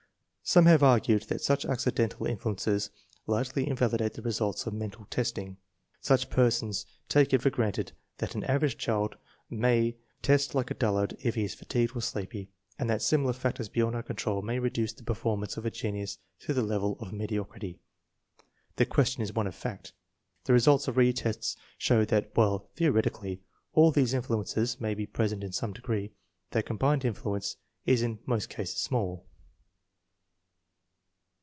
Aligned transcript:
Some 0.43 0.65
have 0.65 0.83
argued 0.83 1.21
that 1.29 1.39
such 1.41 1.63
accidental 1.63 2.25
influences 2.25 2.89
largely 3.25 3.69
invalidate 3.69 4.15
the 4.15 4.21
results 4.21 4.65
of 4.67 4.73
mental 4.73 5.05
testing. 5.05 5.55
Such 6.01 6.29
persons 6.29 6.85
take 7.07 7.31
it 7.33 7.41
for 7.41 7.49
granted 7.49 7.93
that 8.17 8.35
an 8.35 8.43
average 8.43 8.77
child 8.77 9.15
may 9.49 9.95
test 10.21 10.53
like 10.53 10.69
a 10.69 10.73
dullard 10.73 11.15
if 11.23 11.35
he 11.35 11.45
is 11.45 11.53
fatigued 11.55 11.95
or 11.95 12.01
sleepy, 12.01 12.49
and 12.77 12.89
that 12.89 13.01
similar 13.01 13.31
factors 13.31 13.69
beyond 13.69 13.95
our 13.95 14.03
control 14.03 14.41
may 14.41 14.59
reduce 14.59 14.91
the 14.91 15.05
performance 15.05 15.55
of 15.55 15.65
a 15.65 15.71
genius 15.71 16.17
to 16.41 16.53
the 16.53 16.63
level 16.63 16.97
of 16.99 17.13
mediocrity. 17.13 17.79
The 18.75 18.85
question 18.85 19.23
is 19.23 19.31
one 19.31 19.47
of 19.47 19.55
fact. 19.55 19.93
The 20.43 20.51
results 20.53 20.89
of 20.89 20.97
re 20.97 21.13
tests 21.13 21.55
show 21.77 22.03
that, 22.03 22.31
while 22.35 22.67
theoretically 22.75 23.41
all 23.71 23.89
these 23.91 24.13
influences 24.13 24.81
may 24.81 24.95
be 24.95 25.05
present 25.05 25.45
in 25.45 25.53
some 25.53 25.71
degree, 25.71 26.11
their 26.49 26.61
combined 26.63 27.05
influence 27.05 27.55
is 27.85 28.01
in 28.01 28.19
most 28.25 28.49
cases 28.49 28.81
small. 28.81 29.23